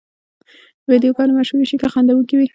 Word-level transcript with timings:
ویډیوګانې 0.89 1.33
مشهورې 1.37 1.65
شي 1.69 1.77
که 1.81 1.87
خندوونکې 1.93 2.35
وي. 2.37 2.47